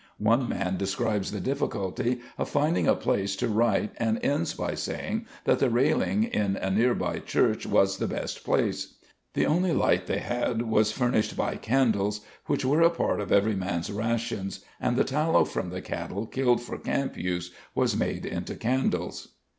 [0.17, 5.27] One man describes the difficulty of finding a place to write and ends by saying
[5.43, 8.95] that the railing in a near by church was the best place.
[9.35, 13.53] The only light they had was furnished by candles which were a part of every
[13.55, 18.55] man's rations and the tallow from the cattle killed for camp use was made into
[18.55, 19.27] candles.